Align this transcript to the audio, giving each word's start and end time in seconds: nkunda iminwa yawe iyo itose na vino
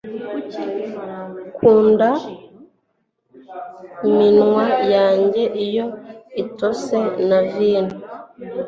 nkunda 1.55 2.09
iminwa 4.09 4.65
yawe 4.93 5.41
iyo 5.65 5.87
itose 6.43 6.95
na 7.27 7.39
vino 7.51 7.95